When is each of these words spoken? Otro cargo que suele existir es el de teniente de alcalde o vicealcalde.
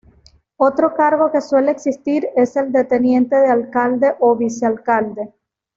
Otro 0.57 0.95
cargo 0.95 1.31
que 1.31 1.41
suele 1.41 1.69
existir 1.69 2.27
es 2.35 2.55
el 2.55 2.71
de 2.71 2.85
teniente 2.85 3.35
de 3.35 3.51
alcalde 3.51 4.15
o 4.19 4.35
vicealcalde. 4.35 5.31